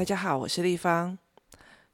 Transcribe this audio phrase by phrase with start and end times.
[0.00, 1.18] 大家好，我是丽芳。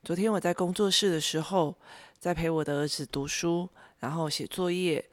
[0.05, 1.75] 昨天我在工作室的时候，
[2.21, 5.05] 在陪我的儿子读书，然后写作业。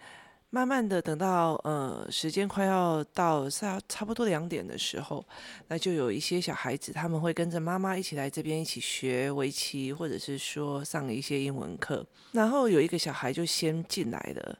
[0.51, 5.25] 慢慢的，等到呃时间快要到差差不多两点的时候，
[5.69, 12.05] 那就有一些小孩子他们会跟着妈妈一起来这边一起学围棋，或者是说上一些英文课。
[12.33, 14.59] 然后有一个小孩就先进来了。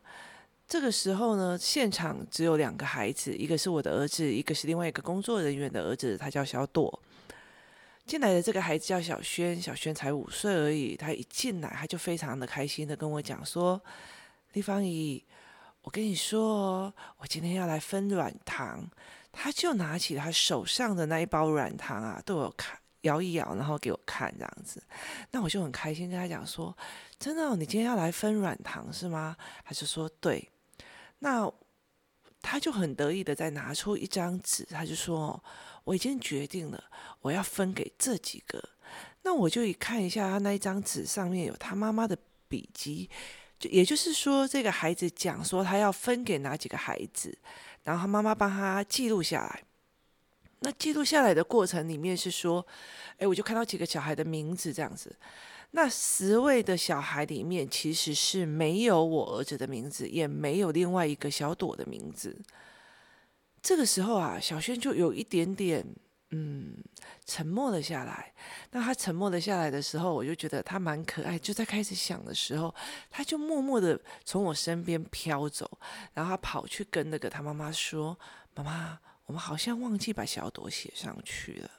[0.68, 7.00] 这个时候呢，现场只有两个孩子，一个是我的儿子，一个是另外一个工作人员的儿子，他叫小朵。
[8.06, 10.96] 进来的这个孩子叫小轩，小轩才五岁而已。
[10.96, 13.82] 他一进来，他就非常的开心的跟我讲说
[14.54, 15.24] ：“丽芳姨。”
[15.84, 18.90] 我跟你说，我今天要来分软糖，
[19.34, 24.82] 他就拿起他手上的那一包软糖啊，对我看，摇一摇，然后给我看这样子。
[25.32, 26.74] 那我就很开心，跟他讲说
[27.20, 30.50] ：“真的哦，你今天要来分软糖是吗？”他就说：“对。”
[31.20, 31.52] 那
[32.42, 35.44] 他就很得意的再拿出一张纸，他就说
[35.84, 36.84] ：“我已经决定了，
[37.22, 38.70] 我要分给这几个。”
[39.24, 42.18] 那我就一看一下他那一张纸上面有他妈妈的
[42.48, 43.10] 笔记，
[43.58, 43.70] 就。
[43.70, 47.38] 也就是说，这个孩子讲说他要分给哪几个孩子，
[47.84, 49.64] 然后他妈妈帮他记录下来。
[50.60, 52.66] 那记录下来的过程里面是说，
[53.18, 55.16] 哎，我就看到几个小孩的名字这样子。
[55.72, 62.38] 那十位的小孩里面其实是没有我儿子的名字，也没有另外一个小朵的名字。
[63.64, 65.84] 这个时候啊，小轩就有一点点。
[66.36, 66.84] 嗯，
[67.26, 68.34] 沉默了下来。
[68.72, 71.38] 那他沉默了下来的时候，我就觉得他蛮可爱。
[71.38, 72.74] 就在开始想的时候，
[73.12, 75.70] 他就默默的从我身边飘走，
[76.14, 78.18] 然后他跑去跟那个他妈妈说
[78.56, 81.70] ：“妈妈，我们好像忘记把小朵写上去了。”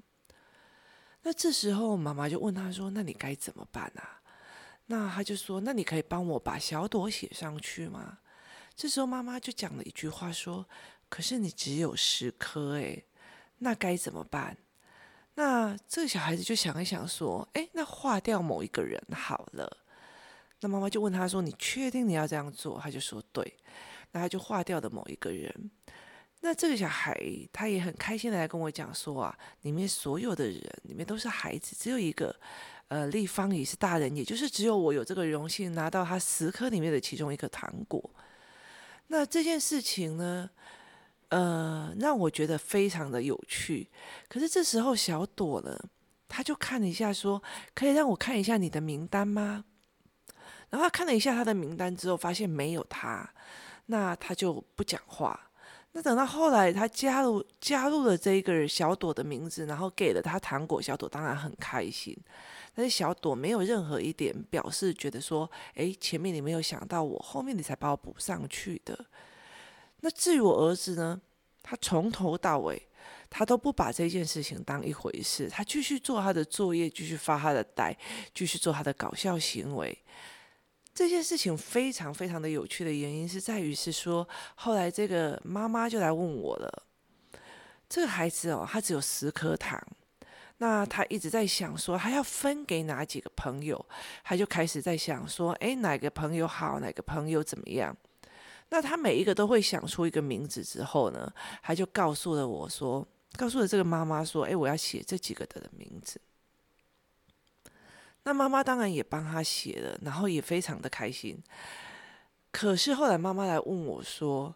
[1.23, 4.23] 那这时候妈妈就问他说：“那你该怎么办啊？”
[4.87, 8.19] 那他就说：“那你可以帮我把小朵写上去吗？”
[8.77, 10.65] 这时候妈妈就讲了一句话说
[11.09, 13.05] ：“可是你只有十颗诶。”
[13.59, 14.57] 那该怎么办？
[15.37, 19.79] 那这个小孩子就想一想，说：“诶，那划掉某一个人好了。”
[20.61, 23.57] 那妈妈就问他说：“你确定你要这样做？”他就说：“对。”
[24.13, 25.71] 那他就划掉的某一个人。
[26.41, 27.19] 那这个小孩
[27.53, 32.35] 他也很开心的来跟我讲说：“啊，里面所有的人里面都是孩子，只有一个，
[32.89, 38.11] 呃，立方也是大人，也就是只有我有这个荣幸拿到他十颗里面的其中一个糖果。”
[39.09, 40.51] 那这件事情呢？
[41.35, 43.89] 呃，让我觉得非常的有趣。
[44.29, 45.77] 可是这时候小朵呢，
[46.29, 47.43] 他就看了一下，说
[47.75, 49.65] ：“可以让我看一下你的名单吗？”
[50.71, 53.29] 然后他看了一下他的名单之后，发现没有他，
[53.87, 55.51] 那他就不讲话。
[55.91, 62.17] 那等到后来他加入加入了这一个小朵的名字，然后给了他糖果，小朵当然很开心。
[62.77, 68.97] 但是小朵没有任何一点表示，觉得说：“诶，前面你没有想到我，后面你才把我补上去的。”
[70.05, 71.19] 那至于我儿子呢，
[71.63, 72.87] 他从头到尾，
[73.31, 77.97] 他都不把这件事情当一回事，他继续做他的作业，继续发他的呆，
[78.35, 79.99] 继续做他的搞笑行为。
[80.93, 86.83] 这件事情非常非常的有趣的原因是在于是说，后来这个妈妈就来问我了，
[87.89, 89.83] 这个孩子哦，他只有十颗糖，
[90.59, 93.83] 那他一直在想说，他要分给哪几个朋友，
[94.23, 97.97] 他就开始在想说，诶，哪个朋友好，哪个朋友怎么样？
[98.75, 106.21] 那他每一个都会想出一个名字之后呢，他就告诉了我说，告诉了这个妈妈说，诶，我要写这几个的名字。
[108.25, 111.41] 那妈妈当然也帮他写了，然后也非常的开心。
[112.51, 114.53] 可是后来妈妈来问我说，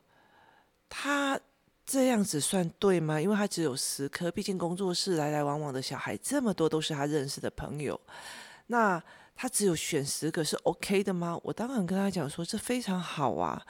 [0.88, 1.38] 他
[1.86, 3.20] 这样子算对吗？
[3.20, 8.00] 因为他只有十颗，毕竟工作室来来往往的小孩这么多，都是他认识的朋友。
[8.66, 9.00] 那
[9.36, 11.38] 他只有选十个是 OK 的吗？
[11.44, 13.64] 我当然跟他讲说，这非常好啊，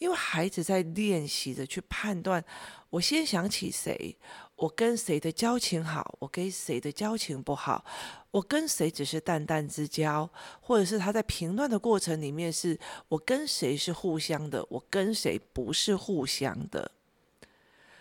[0.00, 2.42] 因为孩子在练习着去判断，
[2.88, 4.16] 我先想起谁，
[4.56, 7.84] 我跟谁的交情好，我跟谁的交情不好，
[8.30, 10.28] 我跟谁只是淡淡之交，
[10.62, 12.78] 或者是他在评断的过程里面，是
[13.08, 16.90] 我跟谁是互相的，我跟谁不是互相的。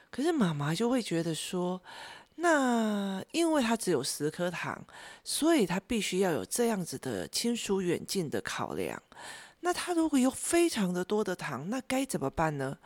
[0.09, 1.81] 可是妈妈就会觉得说，
[2.35, 4.87] 那因为他只有十颗糖，
[5.25, 9.03] 所以他必须要有这样子的亲疏远近的考量。
[9.61, 12.77] 那他如果有非常的多的糖，那该怎么办呢？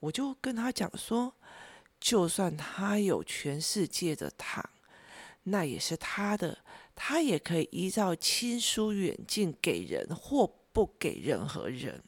[0.00, 1.34] 我就跟他讲说，
[2.00, 4.64] 就算他有全世界的糖，
[5.44, 6.58] 那也是他的，
[6.94, 12.02] 他也可以依照亲疏远近给人或不给任何人。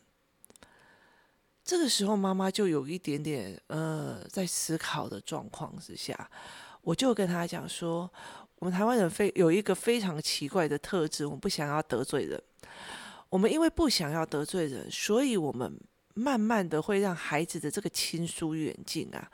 [1.64, 6.30] 这个时候，妈妈就有一点点呃，在思考的状况之下。
[6.82, 8.10] 我就跟他讲说，
[8.56, 12.42] 我们台湾人非有一个非常奇怪的特质，我们不想要得罪人。
[13.34, 15.76] 我们因为不想要得罪人，所以我们
[16.14, 19.28] 慢慢的会让孩子的这个亲疏远近啊，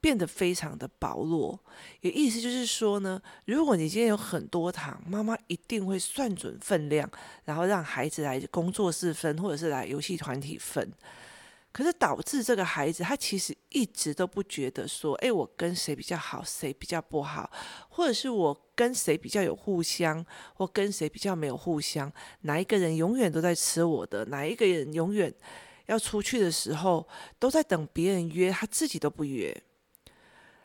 [0.00, 1.56] 变得非常的薄弱。
[2.00, 7.08] 也意思就是说呢，如果你今天有很多糖，妈妈一定会算准分量，
[7.44, 10.92] 然后让孩子来工作室分，或者是来游戏团体分。
[11.74, 17.50] 可是导致这个孩子，他其实一直都不觉得说，哎，我跟谁比较好，谁比较不好，
[17.88, 20.24] 或者是我跟谁比较有互相，
[20.54, 22.12] 或跟谁比较没有互相，
[22.42, 25.34] 哪一个人永远都在吃我的，哪一个人永远
[25.86, 27.04] 要出去的时候
[27.40, 29.52] 都在等别人约，他自己都不约。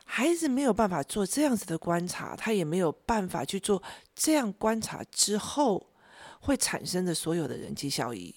[0.04, 3.82] 孩子没有办法做这样子的观察，他也没有办法去做
[4.14, 5.90] 这样观察之后
[6.42, 8.32] 会产生的所有的人际效益，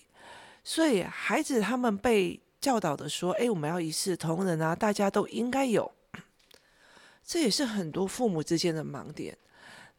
[0.63, 2.39] 所以孩子他们被。
[2.63, 5.91] 教导的说：“哎，我们要一视同仁啊，大家都应该有。”
[7.21, 9.37] 这也是很多父母之间的盲点。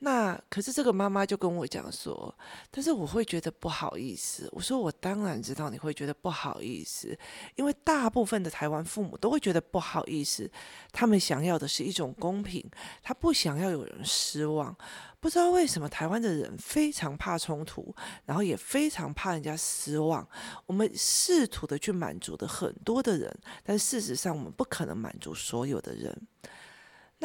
[0.01, 2.35] 那可是这个妈妈就跟我讲说
[2.71, 7.17] ：“但是我会觉得不好意思。”我说：“我当然知道你会觉得不好意思，
[7.55, 10.51] 因为大部分的台湾父母都会觉得不好意思。
[10.93, 12.63] 他们想要的是一种公平，
[13.03, 14.77] 他不想要有人失望。”
[15.21, 17.95] 不知道为什么台湾的人非常怕冲突，
[18.27, 20.29] 然后也非常怕人家失望。
[20.67, 26.15] 我们试图的去满足的很多的人，但事实上我们不可能满足所有的人。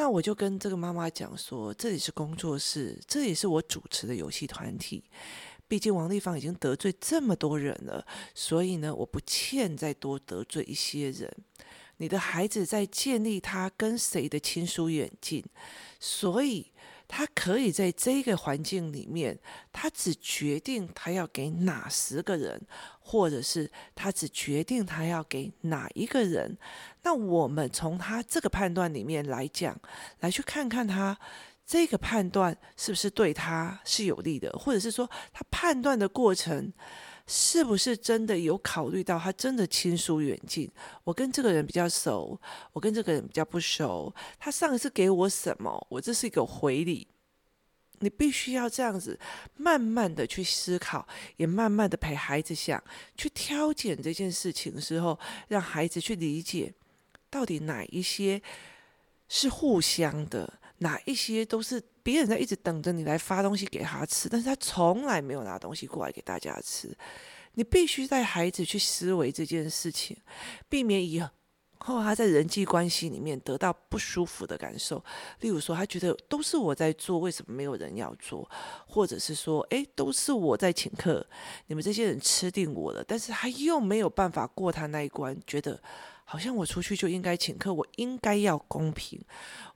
[0.00, 5.04] 那我就跟这个妈妈讲说，这里是工作室，这也是我主持的游戏团体。
[5.68, 11.30] 毕竟王丽芳已经得罪这么多人了，所以呢，我不欠再多得罪一些人。
[11.98, 15.44] 你的孩子在建立他跟谁的亲疏远近，
[16.00, 16.72] 所以。
[17.12, 19.36] 他可以在这个环境里面，
[19.72, 22.62] 他只决定他要给哪十个人，
[23.00, 26.56] 或者是他只决定他要给哪一个人。
[27.02, 29.76] 那我们从他这个判断里面来讲，
[30.20, 31.18] 来去看看他
[31.66, 36.72] 这个判断是不是对他是有利的，或者是说他判断的过程。
[37.32, 40.68] 是不是真的有考虑到他真的亲疏远近？
[41.04, 42.36] 我跟这个人比较熟，
[42.72, 44.12] 我跟这个人比较不熟。
[44.36, 45.86] 他上一次给我什么？
[45.88, 47.06] 我这是一个回礼。
[48.00, 49.16] 你必须要这样子
[49.54, 51.06] 慢慢的去思考，
[51.36, 52.82] 也慢慢的陪孩子想，
[53.16, 55.16] 去挑拣这件事情的时候，
[55.46, 56.74] 让孩子去理解
[57.30, 58.42] 到底哪一些
[59.28, 61.80] 是互相的，哪一些都是。
[62.02, 66.96] 别人在一直等着你来发东西给他吃，但是他从来没有拿东西过来给大家吃。
[67.54, 70.16] 你必须带孩子去思维这件事情，
[70.68, 71.20] 避免以
[71.78, 75.02] 后他在人际关系里面得到不舒服的感受。
[75.40, 78.48] 例如说，他觉得都是我在做，为什么没有人要做？
[78.86, 81.26] 或者是说，诶，都是我在请客，
[81.66, 85.82] 你们这些人吃定我了，但是他又没有办法过他那一关，觉得。
[86.30, 89.20] 好像我出去就应该请客，我应该要公平。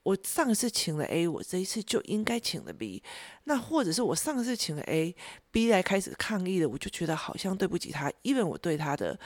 [0.04, 3.02] 我上次请了 A，我这一次就应该请了 B。
[3.42, 9.18] 那或者是我上次请了 A，B 来开始抗议了，我就觉得好像对不起他，因为我对他的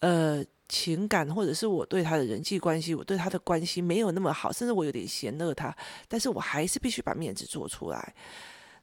[0.00, 5.72] 呃情感，或者是我对他的人际关系，我对他的关系没有那么好，甚至我有点嫌恶他，
[6.08, 8.14] 但是我还是必须把面子做出来。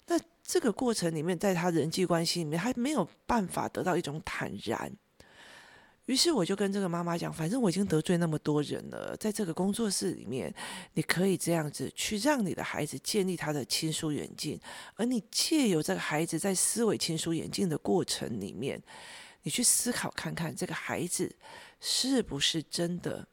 [0.07, 4.95] 那这个过程里面，在他人际关系里面，还没有办法得到一种坦然。
[6.11, 10.53] 于是我就跟这个妈妈讲，反正我已经得罪那么多人了，在这个工作室里面，
[10.93, 14.59] 你可以这样子去让你的孩子建立他的亲疏远近，
[14.95, 18.83] 而你借由这个孩子在思维亲疏远近的过程里面，
[19.43, 21.33] 你去思考看看这个孩子
[21.79, 23.25] 是不是真的。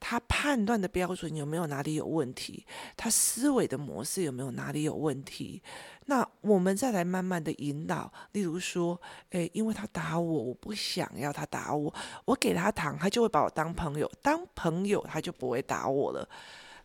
[0.00, 2.66] 他判断的标准有没有哪里有问题？
[2.96, 5.62] 他思维的模式有没有哪里有问题？
[6.06, 11.92] 那我们再来慢慢的引导，例如说，诶，因为他打我，我不想要他打我，
[12.24, 16.28] 我给他糖，他就会把我当朋友，当朋友他就不会打我了。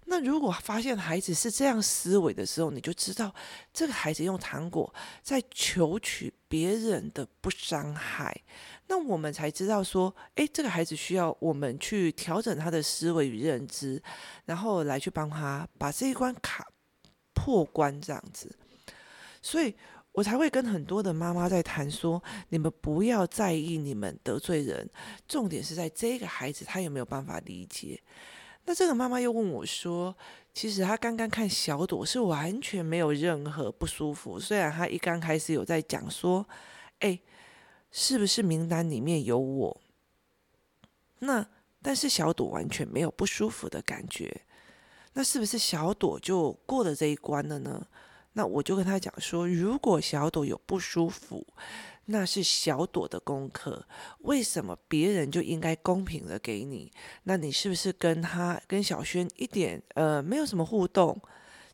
[0.05, 3.33] 那如果发现孩子是这样思维的时候，你就知道
[3.74, 8.36] 这个孩子用糖果在求取别人的不伤害。
[8.88, 14.01] 那我们才知道说，诶，这个孩子需要我们去调整他的思维与认知，
[14.45, 16.67] 然后来去帮他把这一关卡
[17.33, 18.55] 破关这样子。
[19.41, 19.74] 所以
[20.12, 24.88] 我才会跟很多的妈妈在谈说，你们不要在意你们得罪人，
[25.27, 28.00] 重点是在这个孩子他有没有办法理解。
[28.65, 30.15] 那这个妈妈又问我说，
[30.53, 36.48] 其实她刚刚看小朵是完全没有任何不舒服，虽然她一刚开始有在讲说，
[37.00, 37.22] 诶。
[37.96, 39.82] 是不是名单里面有我？
[41.20, 41.46] 那
[41.79, 44.41] 但是小朵完全没有不舒服的感觉，
[45.13, 47.86] 那是不是小朵就过了这一关了呢？
[48.32, 51.46] 那我就跟她讲说，如果小朵有不舒服，
[52.05, 53.86] 那是小朵的功课。
[54.19, 56.91] 为什么别人就应该公平的给你？
[57.24, 61.19] 那你是不是跟他跟小轩一点呃没有什么互动？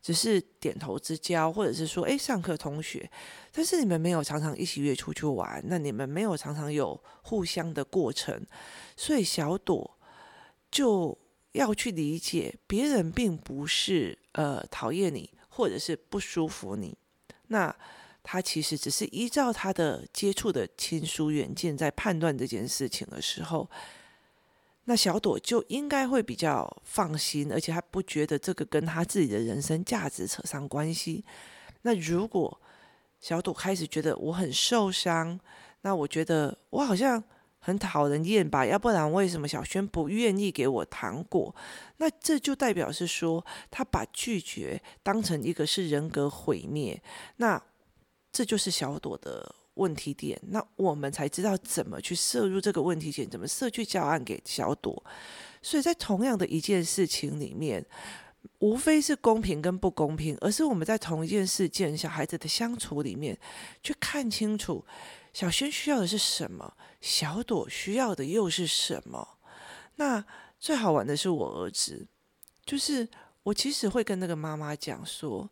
[0.01, 3.11] 只是点头之交，或者是说，诶，上课同学，
[3.51, 8.41] 但是你们没有常常一起约出去玩，那你们没有常常有互相的过程，
[8.95, 9.99] 所以小朵
[10.71, 11.17] 就
[11.51, 16.97] 要去理解，别人并不是呃讨厌你，或者是不舒服你，
[17.47, 17.75] 那
[18.23, 23.69] 他其实只是依照他的接触的亲疏远近，在判断这件事情的时候。
[24.85, 31.23] 那小朵就应该会比较放心，而且他不觉得这个跟他自己的人生价值扯上关系。
[31.83, 32.59] 那如果
[33.19, 35.39] 小朵开始觉得我很受伤，
[35.81, 37.23] 那我觉得我好像
[37.59, 38.65] 很讨人厌吧？
[38.65, 41.53] 要不然为什么小轩不愿意给我糖果？
[41.97, 46.99] 那这就代表是说他把拒绝当成一个是人格毁灭。
[47.35, 47.61] 那
[48.39, 49.53] 这就是小朵的。
[49.75, 55.01] 问题点，那我们才知道怎么去摄入这个问题点，怎么设去教案给小朵。
[55.61, 57.85] 所以在同样的一件事情里面，
[58.59, 63.37] 无非是公平跟不公平，而是我们在同一件事件小孩子的相处里面，
[63.81, 64.85] 去看清楚
[65.33, 69.37] 小轩需要的是什么，小朵需要的又是什么。
[69.95, 70.25] 那
[70.59, 72.05] 最好玩的是我儿子，
[72.65, 73.07] 就是
[73.43, 75.49] 我其实会跟那个妈妈讲说。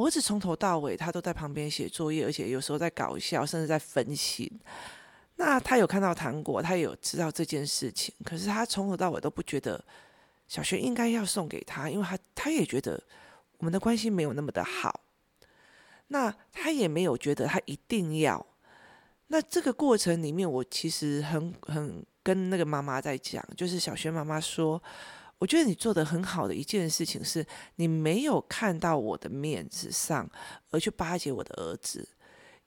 [0.00, 4.50] 我儿子从头到尾，他都在旁边写作业，而且有时候在搞笑，甚至在分析。
[5.36, 9.84] 那他有看到糖果，他有知道这件事情，可是他从头到尾都不觉得
[10.48, 12.98] 小轩应该要送给他，因为他他也觉得
[13.58, 15.00] 我们的关系没有那么的好。
[16.08, 18.46] 那他也没有觉得他一定要。
[19.26, 24.82] 那这个过程里面，我其实很很跟那个妈妈在讲，就是小轩妈妈说。
[25.40, 27.44] 我觉得你做的很好的一件事情是，
[27.76, 30.30] 你没有看到我的面子上
[30.70, 32.06] 而去巴结我的儿子，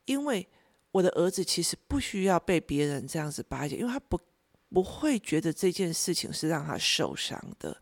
[0.06, 0.46] 因为
[0.92, 4.20] 我的儿子其实不需要被别人这样子巴结，因为他不
[4.70, 7.80] 不会觉得这件事情是让他受伤的。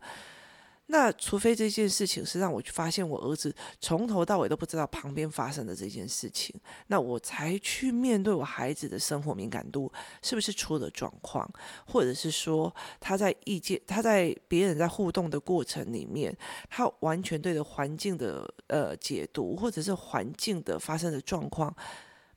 [0.92, 6.54] 那除非这件事情是让我发现我儿子从头到尾都不知道旁边发生的这件事情，
[6.88, 11.50] 那我才去面对我孩子的生活敏感度是不是出了状况，
[11.86, 16.36] 或者是说他在意见，他在别人在互动的过程里面，
[16.68, 21.74] 他完全对着环境的呃解读，或者是环境的发生的状况。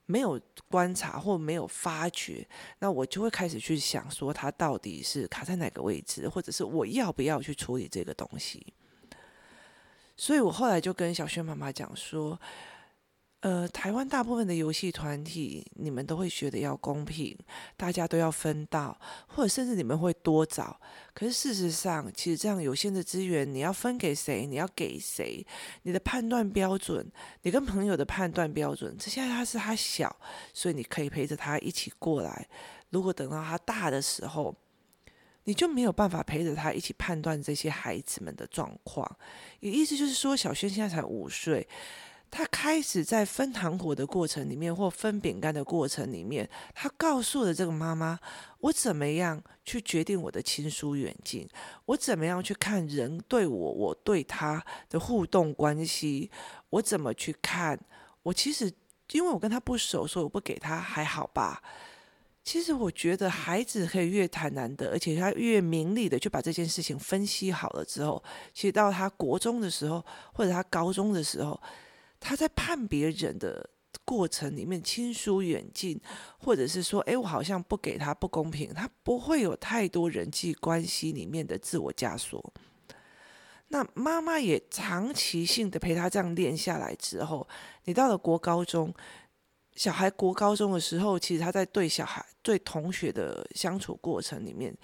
[0.05, 2.47] 没有观察或没有发觉，
[2.79, 8.74] 那我就会开始去想说，他到底是卡在哪个位置，或者是我要不要去处理这个东西。
[10.17, 12.39] 所以我后来就跟小轩妈妈讲说。
[13.41, 17.37] 呃，台湾大部分的游戏团体，你们都会觉得要公平，
[17.77, 20.79] 大家都要分到，或者甚至你们会多找。
[21.13, 24.47] 可是事实上，其实这样有限的资源，你要分给谁？
[24.47, 25.45] 你要给谁？
[25.83, 27.05] 你的判断标准，
[27.43, 30.15] 你跟朋友的判断标准，这现在他是他小，
[30.51, 32.47] 所以你可以陪着他一起过来。
[32.89, 34.55] 如果等到他大的时候，
[35.43, 39.07] 你就没有办法陪着他一起判断这些孩子们的状况。
[39.59, 41.67] 也意思就是说，小轩现在才五岁。
[42.32, 48.20] 他开始在分糖果的过程里面，或分饼干的过程里面，他告诉了这个妈妈：
[48.60, 51.48] 我怎么样去决定我的亲疏远近？
[51.86, 56.29] 我怎么样去看人对我，我对他的互动关系？
[56.72, 57.79] 我怎么去看？
[58.24, 58.70] 我其实
[59.12, 61.63] 因为我跟他不熟，所以我不给他还好吧。
[62.44, 68.22] 其实我觉得孩子可以越坦然的，而且他越明理的去把这件事情分析好了之后，
[68.53, 70.03] 其实到他国中的时候，
[70.34, 71.58] 或者他高中的时候。
[72.27, 73.70] 他在判别人的
[74.03, 76.01] 过程里面，亲疏远近，
[76.39, 82.51] 或者是说，哎，我好像不给他不公平，他不会有太多人际关系里面的自我枷锁。
[83.67, 87.48] 那妈妈也长期性的陪他这样练下来之后，
[87.84, 88.91] 你到了国高中，
[89.75, 94.75] 小孩国高中的时候，其实他在对小孩、对同学的相处过程里面，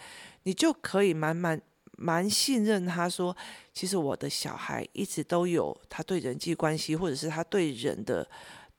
[0.44, 1.60] 你就可以慢慢。
[2.01, 3.36] 蛮信任他说，
[3.72, 8.27] 其实我的小孩一直都有他对人际关系，或者是他对人的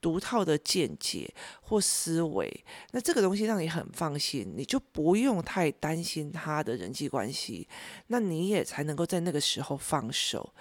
[0.00, 2.64] 独套的见解或思维。
[2.90, 7.68] 那这个东西让你很放心，你就不用太担心他的人际关系，
[8.08, 10.52] 那你也才能够在那个时候放手。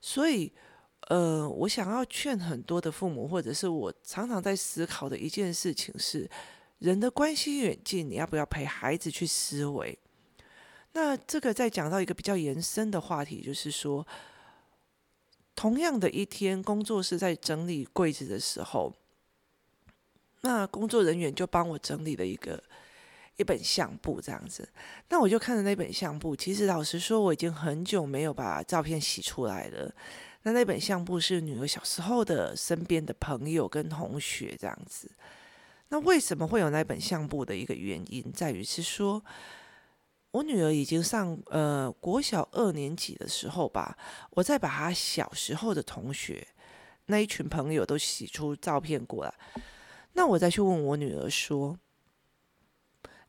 [0.00, 0.52] 所以，
[1.08, 6.28] 呃，我想要劝很多的父母，或者是我常常在思考的一件事情是，
[6.80, 9.96] 人的关系远近，你要不要陪孩子去思维？
[10.92, 14.04] 那这个再讲到一个比较延伸的话题，就是说，
[15.54, 18.92] 同样的一天，工作室在整理柜子的时候，
[20.40, 22.60] 那工作人员就帮我整理了一个
[23.36, 24.68] 一本相簿，这样子。
[25.10, 29.94] 那我就看着那本相簿，其实老实说，我已经很久没有把照片洗出来了。
[30.42, 35.08] 那那本相簿是女儿小时候的身边的朋友跟同学这样子。
[35.90, 39.22] 那为什么会有那本相簿的一个原因，在于是说。
[40.32, 43.96] 我女儿已经上呃国小二年级的时候吧，
[44.30, 46.46] 我再把她小时候的同学
[47.06, 49.34] 那一群朋友都洗出照片过来，
[50.12, 51.78] 那我再去问我女儿说：“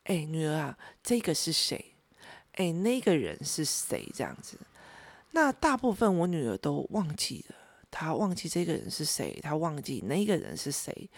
[0.06, 1.96] 哎，女儿啊，这个是谁？
[2.54, 4.08] 哎，那个人是谁？
[4.14, 4.60] 这样子。”
[5.34, 7.56] 那大部分我女儿都忘记了，
[7.90, 11.10] 她忘记这个人是谁，她忘记那个人是谁。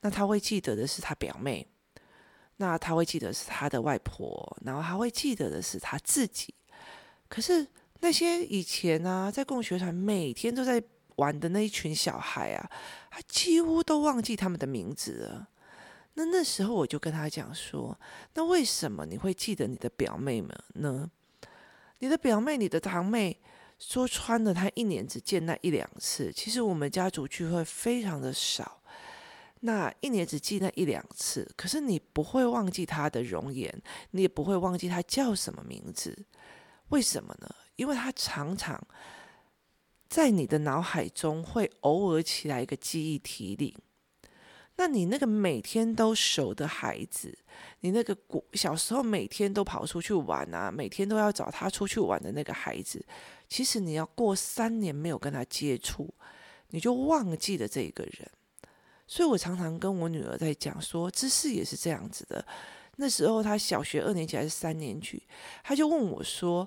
[0.00, 1.68] 那她会记得的是她表妹。
[2.58, 6.54] 那他会记得是他的外婆，然后他会记得的是他自己。
[7.28, 7.66] 可是
[8.00, 10.82] 那些以前啊，在共学团每天都在
[11.16, 12.70] 玩的那一群小孩啊，
[13.10, 15.48] 他几乎都忘记他们的名字了。
[16.14, 17.98] 那那时候我就跟他讲说
[18.34, 21.10] ：“那为什么你会记得你的表妹们呢？
[22.00, 23.40] 你的表妹、你的堂妹，
[23.78, 26.30] 说穿了，她一年只见那一两次。
[26.30, 28.81] 其实我们家族聚会非常的少。”
[29.64, 33.72] 那一年只记那一两次，可是你不会忘记他的容颜，
[34.10, 36.26] 你也不会忘记他叫什么名字，
[36.88, 37.48] 为什么呢？
[37.76, 38.84] 因为他常常
[40.08, 43.72] 在你的脑海中会偶尔起来一个记忆提领。
[44.74, 47.38] 那你那个每天都熟的孩子，
[47.80, 48.16] 你那个
[48.54, 53.04] 小时候每天都跑出去玩啊，每天都要找他出去玩的那个孩子，
[53.48, 56.12] 其实你要过三年没有跟他接触，
[56.70, 58.28] 你就忘记了这一个人。
[59.12, 62.42] 所以我常常跟我女儿在讲说，知识也是这样子的。
[62.96, 65.22] 那时候她小学二年级还是三年级，
[65.62, 66.66] 她就问我说：“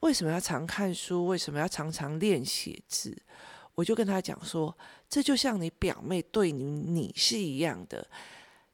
[0.00, 1.24] 为什么要常看书？
[1.26, 3.16] 为什么要常常练写字？”
[3.74, 4.76] 我就跟她讲说
[5.08, 8.06] ：“这就像你表妹对你你是一样的，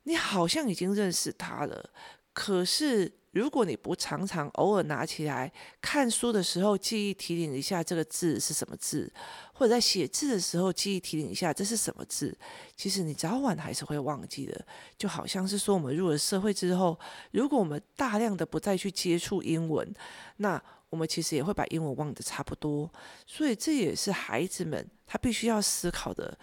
[0.02, 1.91] 你好像已经认识她了，
[2.33, 9.11] 可是。”如果你不常常偶尔拿起来看书的时候，记忆提醒一下这个字是什么字，
[9.55, 12.37] 或者在写字的时候记忆提醒一下这是什么字，
[12.77, 14.67] 其实你早晚还是会忘记的。
[14.97, 16.99] 就好像是说，我们入了社会之后，
[17.31, 19.95] 如果我们大量的不再去接触英文，
[20.37, 22.91] 那我们其实也会把英文忘得差不多。
[23.27, 26.39] 所以这也是孩子们他必须要思考的。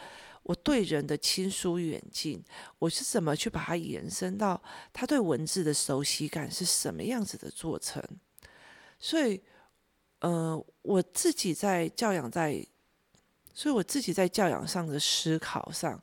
[0.49, 2.43] 我对人的亲疏远近，
[2.79, 4.59] 我是怎么去把它延伸到
[4.91, 8.03] 他对文字的熟悉感是什么样子的做成？
[8.99, 9.39] 所以，
[10.21, 12.65] 呃，我自己在教养在，
[13.53, 16.01] 所以我自己在教养上的思考上，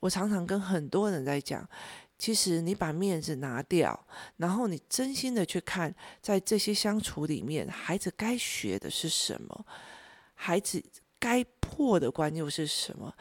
[0.00, 1.64] 我常常跟很多人在讲，
[2.18, 9.64] 其实你把面子拿掉，然后你真心的去看，在这些相处里面，孩子该学的是什么？
[10.34, 10.82] 孩子
[11.20, 13.14] 该破的关又是什么？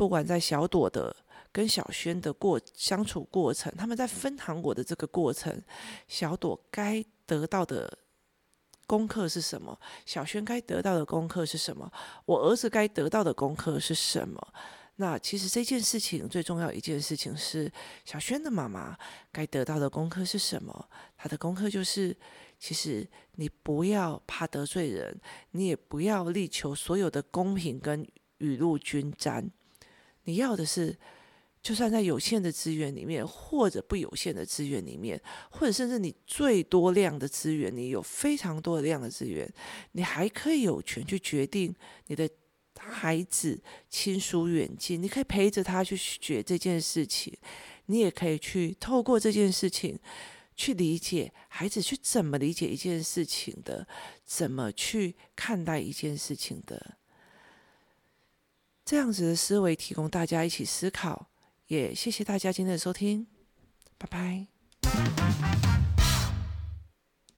[0.00, 1.14] 不管在小朵的
[1.52, 5.62] 跟小轩的过相处过程，他们在分糖果的这个过程，
[6.08, 7.98] 小朵该得到的
[8.86, 9.78] 功课是什么？
[10.06, 11.92] 小轩该得到的功课是什么？
[12.24, 14.54] 我儿子该得到的功课是什么？
[14.96, 17.70] 那其实这件事情最重要一件事情是，
[18.06, 18.96] 小轩的妈妈
[19.30, 20.88] 该得到的功课是什么？
[21.14, 22.16] 他的功课就是，
[22.58, 28.08] 其实你不要怕得罪人，你也不要力求所有的公平跟
[28.38, 29.50] 雨露均沾。
[30.30, 30.96] 你要的是，
[31.60, 39.52] 就算在有限的资源里面，或者不有限的资源里面，或者甚至你最多量的资源，你有非常多的量的资源，
[39.92, 41.74] 你还可以有权去决定
[42.06, 42.30] 你的
[42.78, 45.02] 孩子亲疏远近。
[45.02, 47.36] 你可以陪着他去学这件事情，
[47.86, 49.98] 你也可以去透过这件事情
[50.54, 53.88] 去理解孩子去怎么理解一件事情的，
[54.24, 56.99] 怎么去看待一件事情的。
[58.90, 61.28] 这样子的思维提供大家一起思考，
[61.68, 63.24] 也谢谢大家今天的收听，
[63.96, 65.69] 拜拜。